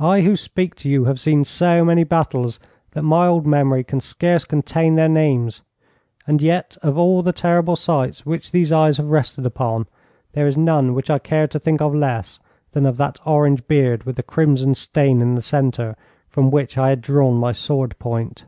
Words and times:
I 0.00 0.22
who 0.22 0.34
speak 0.34 0.74
to 0.76 0.88
you 0.88 1.04
have 1.04 1.20
seen 1.20 1.44
so 1.44 1.84
many 1.84 2.04
battles, 2.04 2.58
that 2.92 3.02
my 3.02 3.26
old 3.26 3.46
memory 3.46 3.84
can 3.84 4.00
scarce 4.00 4.46
contain 4.46 4.94
their 4.94 5.10
names, 5.10 5.60
and 6.26 6.40
yet 6.40 6.78
of 6.82 6.96
all 6.96 7.22
the 7.22 7.34
terrible 7.34 7.76
sights 7.76 8.24
which 8.24 8.50
these 8.50 8.72
eyes 8.72 8.96
have 8.96 9.10
rested 9.10 9.44
upon, 9.44 9.88
there 10.32 10.46
is 10.46 10.56
none 10.56 10.94
which 10.94 11.10
I 11.10 11.18
care 11.18 11.46
to 11.48 11.58
think 11.58 11.82
of 11.82 11.94
less 11.94 12.40
than 12.72 12.86
of 12.86 12.96
that 12.96 13.20
orange 13.26 13.68
beard 13.68 14.04
with 14.04 14.16
the 14.16 14.22
crimson 14.22 14.74
stain 14.74 15.20
in 15.20 15.34
the 15.34 15.42
centre, 15.42 15.96
from 16.30 16.50
which 16.50 16.78
I 16.78 16.88
had 16.88 17.02
drawn 17.02 17.36
my 17.36 17.52
sword 17.52 17.94
point. 17.98 18.46